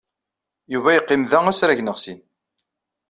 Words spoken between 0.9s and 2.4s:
yeqqim da asrag neɣ sin.